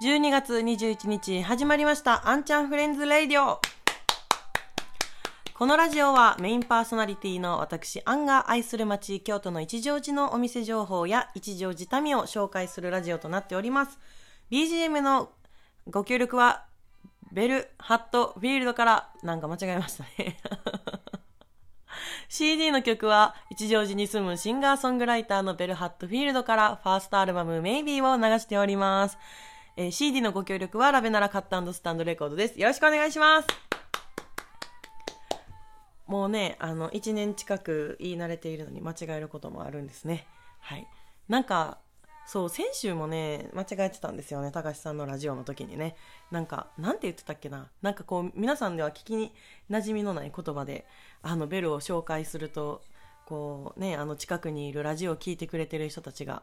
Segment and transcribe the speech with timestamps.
[0.00, 3.60] 12月21日始まりました、アンちゃんフレンズレイディオ。
[5.54, 13.98] このラジオはメインパーソナリティの私、アンが愛する街、京都の一乗寺のお店情報や一乗寺民を紹介するラジオとなっております。
[14.52, 15.32] BGM の
[15.88, 16.66] ご協力は、
[17.32, 20.36] ベル・ハット・フィールドから、なんか間違えましたね。
[22.30, 29.18] CD の曲は、一乗寺に住むシンガーソングライターのベル・ハット・フィールドから、ファーストアルバム、メイビーを流しております。
[29.80, 32.60] えー CD のご協力は、ラベナラカットスタンドレコードです。
[32.60, 33.46] よろしくお願いします。
[36.08, 40.26] もうね、あの、1年近く言い慣れているのに間違えることもあるんですね。
[40.58, 40.88] はい。
[41.28, 41.78] なんか、
[42.26, 44.50] そう、先週もね、間違えてたんですよね。
[44.50, 45.94] 高橋さんのラジオの時にね。
[46.32, 47.70] なんか、なんて言ってたっけな。
[47.80, 49.32] なんかこう、皆さんでは聞きに
[49.70, 50.88] 馴染みのない言葉で、
[51.22, 52.82] あの、ベルを紹介すると、
[53.26, 56.42] こうね、あの、近くにいるラジオを聞いてくれてる人たちが、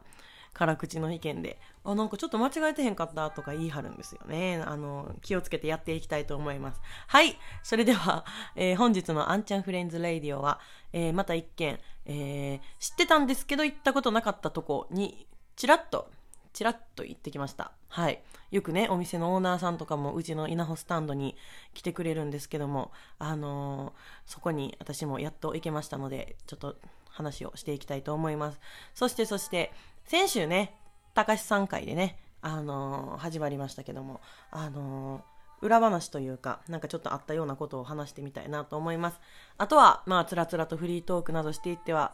[0.58, 4.64] 辛口の意見で、あ、なんかちょっと間違えてへんかったとか言い張るんですよね。
[4.66, 6.80] あの、気をつけてやっていきたいと思います。
[7.08, 7.38] はい。
[7.62, 8.24] それでは、
[8.56, 10.62] えー本日のアンちゃんフレンズレイディオは、
[10.94, 16.10] えーまた一件、えー知ってたんですけど行ったことなかったとこに、ちらっと、
[16.54, 17.74] ちらっと行ってきました。
[17.90, 18.24] はい。
[18.52, 21.36] よくね、お店のオーナーさんとかもうちの稲穂スタンドに
[21.74, 26.78] 来てくれるんですけども、あのーそこに私もやっと行けましたので、ちょっと
[27.10, 28.60] 話をしていきたいと思います。
[28.94, 29.74] そしてそして、
[30.06, 30.76] 先週ね、
[31.16, 39.20] 高橋さん会でね、あのー始まりましたけども、あのー裏話というか、なんかちょっとあったようなことを話してみたいなと思います。
[39.58, 42.14] あとは、まあ、つらつらとフリートークなどしていっては、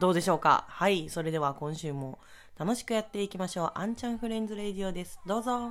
[0.00, 0.64] どうでしょうか？
[0.68, 1.08] はい。
[1.10, 2.18] それでは今週も
[2.58, 3.72] 楽しくやっていきましょう。
[3.74, 5.20] アンちゃんフレンズレディオです。
[5.26, 5.70] どうぞ。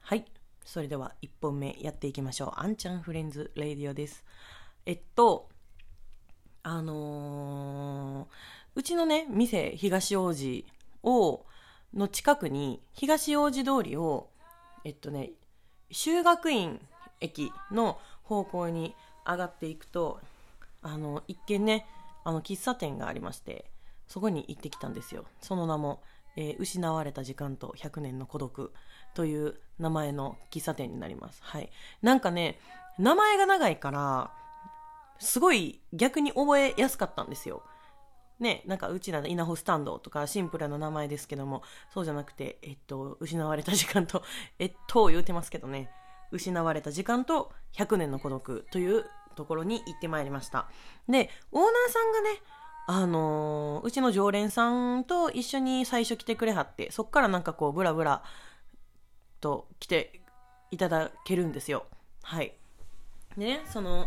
[0.00, 0.26] はい。
[0.64, 2.52] それでは1本目やっていきましょう。
[2.56, 4.24] アンちゃんフレンズレディオです。
[4.84, 5.48] えっと、
[6.64, 10.66] あのーうちのね、店、東王子
[11.04, 11.44] を、
[11.94, 14.30] の近くに、東王子通りを、
[14.82, 15.30] えっとね、
[15.92, 16.80] 修学院
[17.20, 20.18] 駅の方向に上がっていくと、
[20.82, 21.86] あの、一見ね、
[22.24, 23.70] あの、喫茶店がありまして、
[24.08, 25.24] そこに行ってきたんですよ。
[25.40, 26.02] その名も、
[26.36, 28.72] えー失われた時間と100年の孤独
[29.14, 31.40] という名前の喫茶店になります。
[31.44, 31.70] はい。
[32.02, 32.58] なんかね、
[32.98, 34.32] 名前が長いから、
[35.18, 37.62] すごい逆に覚えやすかったんですよ。
[38.40, 44.22] ね、なんかうちらの稲穂スタンドとかシンプルな名前ですけども、そうじゃなくて、えっと、失われた時間と、
[44.58, 45.90] えっと、言うてますけどね、
[46.32, 49.04] 失われた時間と100年の孤独という
[49.36, 50.68] ところに行ってまいりました。
[51.08, 52.42] で、オーナーさんがね、
[52.86, 58.22] あのーうちの常連さんと一緒に最初来てくれはって、そっからなんかこう、ブラブラ
[59.40, 60.20] と来て
[60.70, 61.86] いただけるんですよ。
[62.22, 62.54] はい。
[63.38, 64.06] でね、その、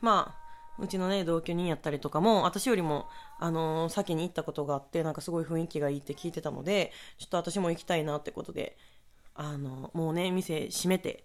[0.00, 0.48] まあ、
[0.82, 3.08] うちのね、同居人やったりとかも、私よりも、
[3.40, 8.76] あのー先に行ったことがあって、なんかすごい雰囲気がいいって聞いてたので、ちょっと私も行きたいなってことで、
[9.34, 11.24] あのもうね、店閉めて、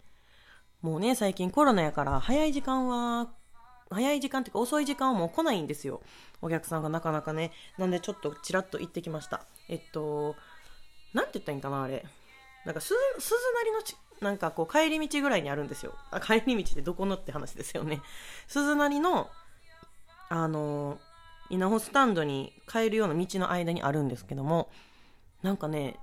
[0.81, 3.29] もうね、最近コロナやから、早い時間は、
[3.89, 6.01] 早い時間っていうか遅い時間はもう来ないんですよ。
[6.41, 7.51] お客さんがなかなかね。
[7.77, 9.45] なんでちょっとちらっと行ってきました。
[9.69, 10.35] えっと、
[11.13, 12.05] なんて言ったらいいんかな、あれ。
[12.65, 15.93] なんか鈴、鈴なりのち、なんかこう帰り道ぐらいにあるんですよ。
[16.11, 18.01] あ帰り道ってどこのって話ですよね。
[18.47, 19.29] 鈴なりの、
[20.29, 20.99] あの、
[21.49, 24.71] 稲穂スタンドに帰るような道の間にあるんですけども、
[25.41, 25.99] なんかね、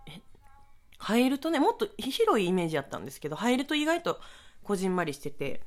[0.98, 4.20] 入るとね、もっと広いイメージやったんですけど、入ると意外と
[4.62, 5.62] こじんまりしてて、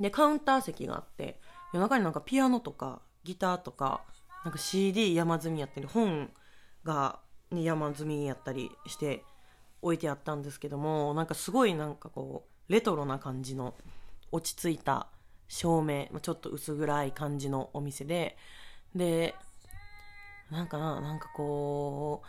[0.00, 1.40] で、カウンター席があって、
[1.72, 4.02] 夜中になんかピアノとかギターとか、
[4.44, 6.30] なんか CD 山積みやったり、本
[6.82, 9.22] が、に山積みやったりして
[9.84, 13.74] 置いてあったんですけども、なんかすごいなんかこう、レトロな感じの
[14.32, 15.08] 落ち着いた
[15.46, 18.36] 照明、ちょっと薄暗い感じのお店で、
[18.94, 19.34] で、
[20.50, 22.26] なんかな、なんかこう、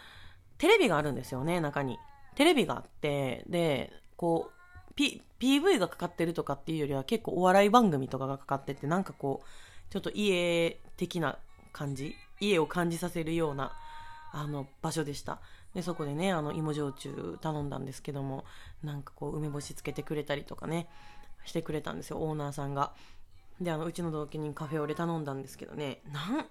[0.57, 1.97] テレビがあるんですよね、中に。
[2.35, 11.37] テレビがあって、で、こう、P、PV がかかってるとかっていうよりは結構お笑い番組とかがかかってて、なんかこう、ちょっと家的な
[11.71, 13.71] 感じ、家を感じさせるような、
[14.37, 15.39] あの、場所でした。
[15.73, 18.43] で、そこでね、あの、芋焼酎頼んだんですけども、
[18.83, 20.89] なんかこう、梅干しつけてくれたりとかね、
[21.45, 22.93] してくれたんですよ、オーナーさんが。
[23.61, 26.45] で、あの、うちの同居人カフェオレ頼んだんですけどね、なん、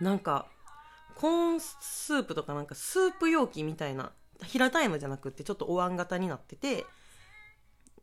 [0.00, 0.48] なんか、
[1.14, 4.12] コーンスープとかなんかスープ容器みたいな、
[4.42, 6.86] 平たいのじゃなくってちょっとお椀型になってて、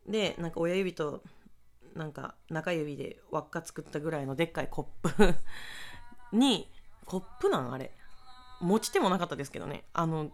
[0.08, 1.22] で、なんか親指と、
[1.94, 5.34] なんか中指で輪っか作ったぐらいのでっかいコップ
[6.34, 6.72] に、
[7.04, 7.70] コップなん？
[7.70, 7.92] あれ。
[8.62, 9.84] 持ち手もなかったですけどね。
[9.92, 10.30] あの、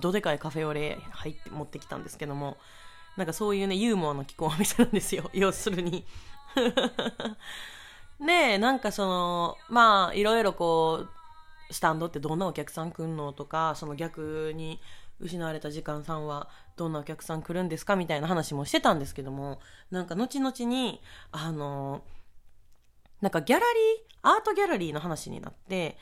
[0.00, 2.56] どでかいカフェオレ入って持ってきたんですけども、
[3.16, 5.30] なんかそういうね、ユーモアの効くお店なんですよ。
[5.34, 6.06] 要するに。
[8.20, 11.16] で、なんかその、まあ、いろいろこう、
[11.70, 14.80] スタンドってどんなお客さん来んのとかその逆に
[15.18, 19.60] 失われた時間さんはどんなお客さん来るんですかみたいな話もしてたんですけども
[19.90, 21.00] なんか後々に
[21.32, 22.02] あの
[23.20, 25.96] なんかギャラリーアートギャラリーの話になって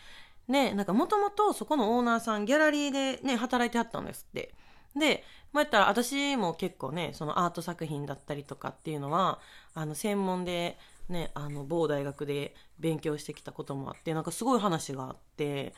[0.48, 4.54] ねなんかもともとそこのオーナーさんギャラリーでね働いてはったんですって
[4.96, 9.40] で、まあ、やったら私も結構ねそのアート作品だったりとかっていうのは
[9.74, 15.74] あの専門でね、あの某大学で勉強してきたこともあってなんかすごい話があって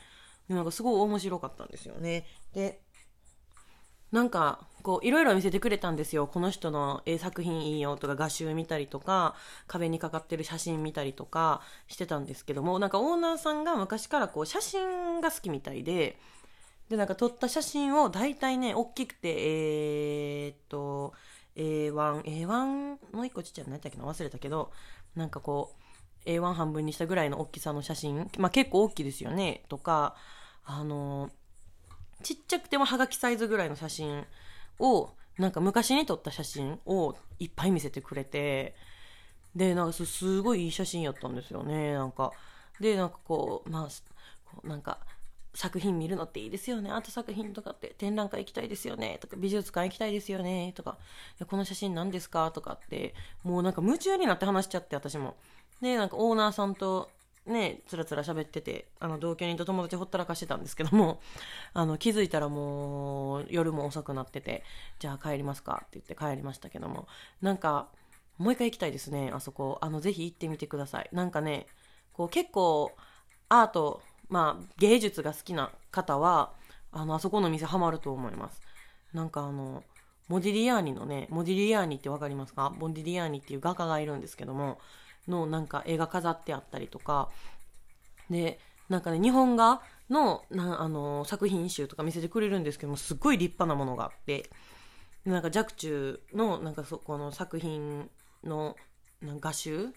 [0.47, 2.25] なんかすごい面白かったんですよね。
[2.53, 2.79] で
[4.11, 6.27] なんかこういろいろ見せてくれたんですよ。
[6.27, 9.35] この人の絵作品いいよとか画集見たりとか
[9.67, 16.17] 壁にかかってる写真見たりとかしてたんですけどもなんかオーナーさんが昔からこう写真が好きみたいで
[16.89, 19.35] でなんか撮った写真を大体ね大きくて
[20.45, 21.13] えー、っと
[21.57, 24.05] A1、A1 の1個ちっちゃいの何やっけな？
[24.05, 24.71] 忘れたけど、
[25.15, 25.73] なんかこ
[26.25, 30.15] う、A1 半分にしたぐらいの大きさの写真、まあ結構大きいですよね、とか、
[30.63, 31.31] あの
[32.23, 34.25] ちっちゃくてもはがきサイズぐらいの写真
[34.79, 38.75] を、なんか昔に撮った写真をいっぱい見せてくれて、
[39.55, 42.31] で、なんかすごいいい写真やったんですよね、なんか。
[42.79, 43.87] で、なんかこう、まあ、
[44.45, 44.99] こうなんか、
[45.57, 46.91] 作品見るのっていいですよね。
[46.91, 49.17] アート作品とかって展覧会行きたいですよね。
[49.19, 50.71] とか美術館行きたいですよね。
[50.75, 50.99] とか
[51.47, 55.35] この写真何ですかとかってもうなんか夢中になって話しちゃって私も。
[55.81, 57.09] でなんかオーナーさんと
[57.47, 61.21] ねつらつら喋っててあの同居人と友達ほったらかしてたんですけども
[61.73, 64.63] あの気づいたらもう夜も遅くなってて
[64.99, 67.07] じゃあ帰りますかって言って帰りましたけども
[67.41, 67.89] なんか
[68.37, 69.79] もう一回行きたいですねあそこ。
[69.81, 71.09] あのぜひ行ってみてください。
[71.11, 71.65] なんかね
[72.13, 72.95] こう結構
[73.49, 76.51] アートまあ、芸術が好きな方は、
[76.91, 78.61] あの、あそこの店ハマると思います。
[79.13, 79.83] なんかあの、
[80.27, 82.69] モディリアーニのね、モディリアーニってわかりますか？
[82.69, 84.79] モディリアーニっていう画家がいるんですけども、
[85.27, 87.29] のなんか絵が飾ってあったりとか、
[88.29, 88.59] で、
[88.89, 94.49] なんかね、日本画のなあの作品集とか見せてくれるんですけども、すっごい立派なものがあって、
[95.25, 98.09] なんか若冲のなんかそこの作品
[98.43, 98.75] の
[99.21, 99.87] なん画集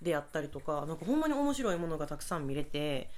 [0.00, 3.10] であったりとか、なんかほんまに面白いものがたくさん見れて、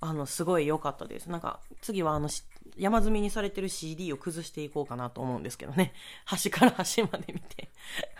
[0.00, 1.26] あの、すごい良かったです。
[1.30, 2.28] なんか、次はあの、
[2.76, 5.92] 山積みにされてる CD を崩していこうかなと思うんですけどね。
[6.24, 7.68] 端から端まで見て。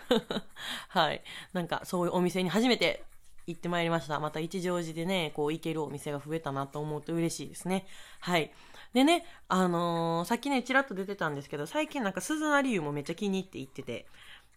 [0.89, 1.23] はい。
[1.53, 3.03] なんか、そういうお店に初めて
[3.47, 4.19] 行ってまいりました。
[4.19, 7.87] また一乗寺でね、こう行けるお店が増えたなと思うと嬉しいですね。
[8.19, 8.51] はい。
[8.93, 14.05] でね、あのー、さっきね、ちらっと出てたんですけど、最近なんか鈴なり湯もめっちゃ気に入って行ってて、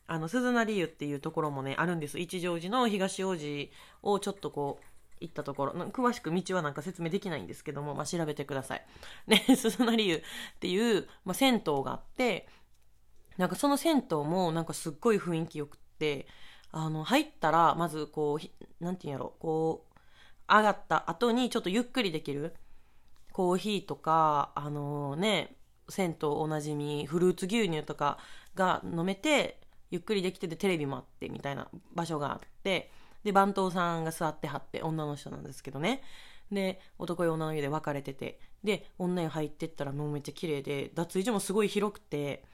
[0.06, 2.18] あの、鈴なり湯っていうところもね、あるんです。
[2.18, 3.70] 一乗寺の東王子
[4.02, 4.93] をちょっとこう、
[5.26, 8.86] 行ったところ、詳しく道はなんか説明できないんですけども、まあ、調べてください。
[9.26, 10.22] ね、鈴なり湯っ
[10.60, 12.48] ていう、まあ、銭湯があって、
[13.36, 16.26] なんかその銭湯もなんかすっごい雰囲気よくって、
[16.70, 19.94] あの、入ったら、まずこう、なんていうんやろ、こう、
[20.48, 22.54] 上がった後にちょっとゆっくりできる、
[23.32, 25.56] コーヒーとか、あのー、ね、
[25.88, 28.18] 銭湯おなじみ、フルーツ牛乳とか
[28.54, 29.60] が飲めて、
[29.90, 32.90] ゆっくりできててテレビもあってみたいな場所があって、
[33.24, 36.02] で、番頭さんが座ってはって、女の人なんですけどね。
[36.52, 42.44] で、男湯女の湯で分かれてて、で、女湯入ってったらもうめっちゃ綺麗で、脱衣所もすごい広くて、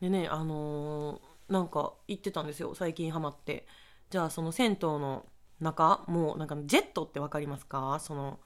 [0.00, 3.66] でね、あのー、なんか行ってたんですよ、最近ハマって。
[4.10, 5.26] じゃあその銭湯の
[5.60, 7.98] 中、もうなんかジェットって分かりますか？
[8.00, 8.38] その、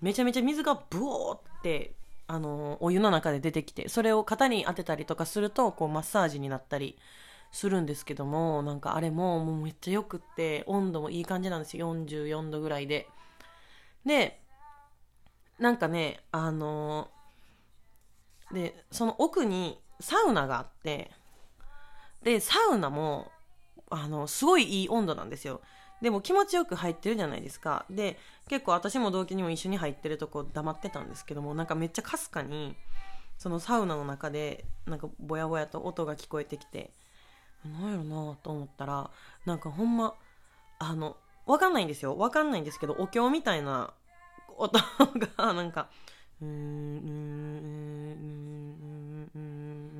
[0.00, 1.94] めちゃめちゃ水がブオーって、
[2.26, 6.98] あの、お湯の中で出てきて、それを肩に当てたりとかすると、こうマッサージになったり
[7.56, 11.94] するんですけども、なんかあれももうめっちゃよくって、温度もいい感じなんですよ。
[11.94, 13.08] 44度ぐらいで。
[14.04, 14.38] で、
[15.58, 21.10] なんかね、あのー、で、その奥にサウナがあって、
[22.22, 23.32] で、サウナも、
[23.88, 25.62] あの、すごいいい温度なんですよ。
[26.02, 27.86] でも気持ちよく入ってるじゃないですか。
[27.88, 28.18] で、
[28.50, 32.76] 結構私も同期にも一緒に入ってるとこ黙ってたんですけども、なんかめっちゃかすかに、
[33.38, 36.90] そのサウナの中で、なんかぼやぼやと音が聞こえてきて、
[37.66, 39.10] なんやろなと思ったら
[39.44, 40.14] なんかほんま
[40.78, 42.16] あのわかんないんですよ。
[42.16, 43.92] わかんないんですけどお経みたいな
[44.56, 44.78] 音
[45.36, 45.88] がなんか
[46.40, 47.86] うーんうーん
[49.34, 49.90] うーん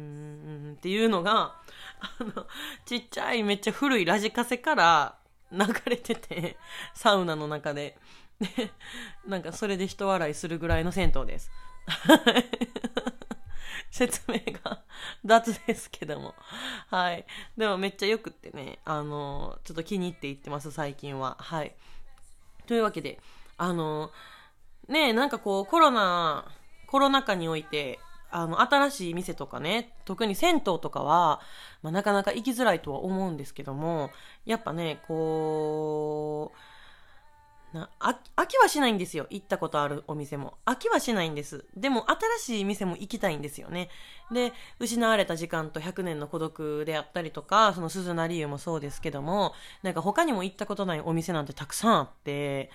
[0.66, 1.54] うーんっていうのが
[2.00, 2.46] あの
[2.84, 5.18] ちっちゃいめっちゃ古いラジカセから
[5.52, 6.56] 流れてて
[6.94, 7.96] サウナの中で
[8.40, 8.70] で
[9.26, 11.50] なんかそれで人笑いするぐらいの銭湯です
[13.96, 14.82] 説明が
[15.24, 16.34] 雑ですけども。
[16.88, 17.24] はい。
[17.56, 21.36] でもめっちゃよくってね、あの、ちょっと気に入って行ってます、最近は。
[21.40, 21.74] はい。
[22.66, 23.18] というわけで、
[23.56, 24.10] あの、
[24.88, 26.44] ねなんかこう、コロナ、
[26.88, 27.98] コロナ禍において、
[28.30, 31.40] あの、新しい店とかね、特に銭湯とかは、
[31.82, 34.10] まあ、なかなか行きづらいとは思うんですけども、
[34.44, 36.58] やっぱね、こう
[37.72, 39.26] なあ飽きはしないんですよ。
[39.28, 40.54] 行ったことあるお店も。
[40.64, 41.64] 飽きはしないんです。
[41.76, 42.06] でも、
[42.38, 43.90] 新しい店も行きたいんですよね。
[44.30, 52.70] で、失われた時間と100年の孤独であったりとか、その鈴な理由もそうですけども、なんか他にも行ったことないお店なんてたくさんあって、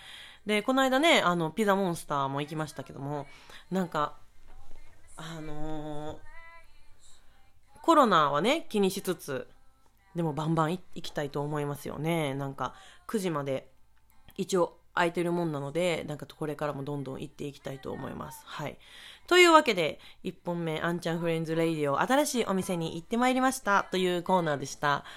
[0.45, 3.27] で、この間ね、あの、ピザモンスターも行きましたけども、
[3.71, 4.17] なんか、
[5.15, 6.17] あのー、
[7.81, 9.47] コロナはね、気にしつつ、
[10.15, 12.33] でもバンバン行きたいと思いますよね。
[12.33, 12.73] なんか、
[13.07, 13.71] 9時まで
[14.35, 18.43] 一応空いてるもんなので、なんかこれからもどんどん行っていきたいと思います。
[18.45, 18.77] はい。
[19.27, 25.05] というわけで、1本目、アンちゃんフレンズレイディオ、新しいお店に行ってまいりましたというコーナーでした。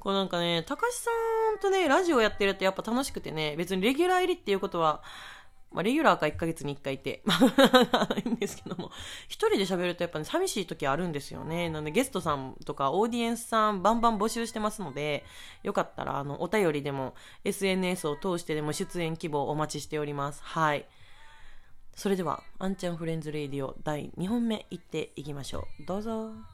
[0.00, 1.10] こうなんかね、たかしさ
[1.56, 5.02] んとね、ラジオやってるとやっぱ楽しくてね、別にレギュラー入りっていうことは、
[5.72, 8.90] まあ、レギュラーか1ヶ月に1回いて、 まあ、いいんですけども、
[9.28, 11.70] 一人で喋るとやっぱね、寂しい時あるんですよね。
[11.70, 15.24] なので、ゲストさんとかオーディエンスさんバンバン募集してますので、
[15.62, 17.14] よかったら、あの、お便りでも、
[17.44, 20.42] SNS を通してでも出演希望お待ちしております。
[20.42, 20.86] はい。
[21.94, 25.84] それでは、アンちゃんフレンズレイディオ第2本目行っていきましょう。
[25.86, 26.51] どうぞ。